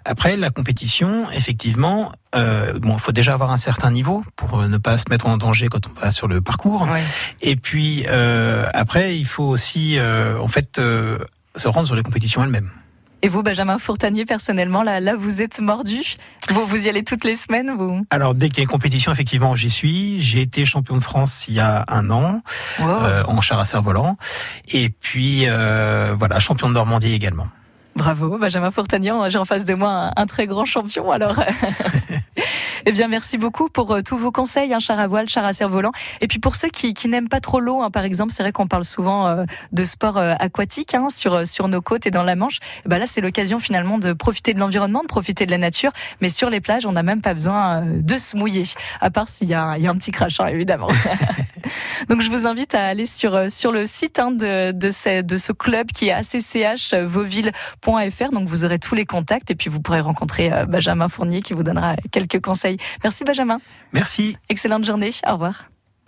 Après, 0.05 0.37
la 0.37 0.51
compétition, 0.51 1.31
effectivement, 1.31 2.11
euh, 2.35 2.79
bon, 2.79 2.95
il 2.95 3.01
faut 3.01 3.13
déjà 3.13 3.35
avoir 3.35 3.51
un 3.53 3.59
certain 3.59 3.91
niveau 3.91 4.23
pour 4.37 4.61
euh, 4.61 4.69
ne 4.69 4.77
pas 4.77 4.99
se 4.99 5.05
mettre 5.11 5.27
en 5.27 5.37
danger 5.37 5.69
quand 5.69 5.87
on 5.87 6.01
va 6.01 6.13
sur 6.13 6.29
le 6.29 6.41
parcours. 6.41 6.83
Ouais. 6.83 7.03
Et 7.41 7.57
puis, 7.57 8.05
euh, 8.09 8.67
après, 8.75 9.17
il 9.17 9.25
faut 9.25 9.45
aussi, 9.45 9.99
euh, 9.99 10.39
en 10.39 10.49
fait, 10.49 10.79
euh, 10.79 11.19
se 11.57 11.69
rendre 11.69 11.87
sur 11.87 11.97
les 11.97 12.03
compétitions 12.03 12.43
elles-mêmes. 12.45 12.71
Et 13.21 13.27
vous, 13.29 13.43
Benjamin 13.43 13.79
Fourtanier, 13.79 14.25
personnellement, 14.25 14.85
là, 14.85 15.01
là 15.01 15.17
vous 15.17 15.43
êtes 15.43 15.59
mordu 15.61 16.15
vous, 16.51 16.65
vous 16.67 16.87
y 16.87 16.89
allez 16.89 17.03
toutes 17.03 17.25
les 17.25 17.35
semaines 17.35 17.75
vous 17.77 18.07
Alors, 18.11 18.35
dès 18.37 18.49
qu'il 18.49 18.59
y 18.59 18.61
a 18.61 18.63
une 18.63 18.69
compétition, 18.69 19.11
effectivement, 19.11 19.57
j'y 19.57 19.71
suis. 19.71 20.23
J'ai 20.23 20.41
été 20.43 20.65
champion 20.65 20.97
de 20.97 21.03
France 21.03 21.47
il 21.49 21.55
y 21.55 21.61
a 21.61 21.85
un 21.89 22.11
an 22.11 22.43
Wow. 22.79 22.89
euh, 22.89 23.25
en 23.25 23.41
char 23.41 23.59
à 23.59 23.67
cerf-volant. 23.67 24.17
Et 24.69 24.89
puis, 24.91 25.45
euh, 25.49 26.15
voilà, 26.17 26.39
champion 26.39 26.69
de 26.69 26.75
Normandie 26.75 27.13
également. 27.13 27.49
Bravo, 27.99 28.39
Benjamin 28.39 28.71
Fourtanier. 28.71 29.13
J'ai 29.29 29.39
en 29.39 29.45
face 29.45 29.65
de 29.65 29.75
moi 29.75 29.91
un, 29.91 30.13
un 30.15 30.27
très 30.27 30.47
grand 30.47 30.65
champion. 30.65 31.11
Alors, 31.11 31.35
eh 32.87 32.93
bien, 32.93 33.09
merci 33.09 33.39
beaucoup 33.39 33.69
pour 33.69 33.91
euh, 33.91 34.03
tous 34.03 34.17
vos 34.17 34.31
conseils, 34.31 34.73
hein, 34.73 34.79
char 34.79 35.01
à 35.01 35.09
voile, 35.09 35.29
char 35.29 35.45
à 35.45 35.53
cerf-volant. 35.53 35.91
Et 36.21 36.29
puis 36.29 36.39
pour 36.39 36.55
ceux 36.55 36.69
qui, 36.69 36.95
qui 36.95 37.09
n'aiment 37.09 37.29
pas 37.29 37.41
trop 37.41 37.59
l'eau, 37.59 37.83
hein, 37.83 37.91
par 37.91 38.05
exemple, 38.05 38.33
c'est 38.33 38.45
vrai 38.45 38.53
qu'on 38.53 38.69
parle 38.69 38.85
souvent 38.85 39.27
euh, 39.27 39.45
de 39.73 39.83
sport 39.83 40.17
euh, 40.17 40.35
aquatique 40.39 40.95
hein, 40.95 41.09
sur 41.09 41.35
euh, 41.35 41.45
sur 41.45 41.67
nos 41.67 41.83
côtes 41.83 42.07
et 42.07 42.13
dans 42.13 42.23
la 42.23 42.37
Manche. 42.37 42.61
Eh 42.87 42.89
ben 42.89 42.99
là, 42.99 43.07
c'est 43.07 43.21
l'occasion 43.21 43.59
finalement 43.59 43.99
de 43.99 44.13
profiter 44.13 44.55
de 44.55 44.61
l'environnement, 44.61 45.03
de 45.03 45.09
profiter 45.09 45.45
de 45.45 45.51
la 45.51 45.59
nature. 45.59 45.91
Mais 46.21 46.29
sur 46.29 46.51
les 46.51 46.61
plages, 46.61 46.87
on 46.87 46.93
n'a 46.93 47.03
même 47.03 47.21
pas 47.21 47.35
besoin 47.35 47.85
de 47.85 48.17
se 48.17 48.37
mouiller, 48.37 48.63
à 49.01 49.11
part 49.11 49.27
s'il 49.27 49.49
y 49.49 49.55
a, 49.55 49.75
il 49.77 49.83
y 49.83 49.89
a 49.89 49.91
un 49.91 49.97
petit 49.97 50.13
crachin, 50.13 50.47
évidemment. 50.47 50.89
Donc 52.09 52.21
je 52.21 52.31
vous 52.31 52.47
invite 52.47 52.75
à 52.75 52.87
aller 52.87 53.07
sur 53.07 53.35
euh, 53.35 53.49
sur 53.49 53.73
le 53.73 53.87
site 53.87 54.19
hein, 54.19 54.31
de 54.31 54.73
de 54.73 54.91
ce, 54.91 55.23
de 55.23 55.37
ce 55.37 55.53
club 55.53 55.89
qui 55.93 56.09
est 56.09 56.13
ACCH 56.13 56.95
Vauville.fr. 56.95 58.31
Donc 58.33 58.49
vous 58.49 58.65
aurez 58.65 58.79
tous 58.79 58.95
les 58.95 59.07
contacts 59.07 59.51
et 59.51 59.55
puis 59.55 59.71
vous 59.71 59.81
pourrez 59.81 60.01
rencontrer 60.01 60.53
euh, 60.53 60.67
Benjamin 60.67 61.09
Fournier 61.09 61.43
qui 61.43 61.53
vous 61.53 61.63
donnera 61.63 61.97
quelques 62.13 62.41
conseils. 62.41 62.79
Merci 63.03 63.25
Benjamin. 63.25 63.59
Merci. 63.93 64.37
Excellente 64.49 64.85
journée. 64.85 65.11
Au 65.27 65.33
revoir. 65.33 65.78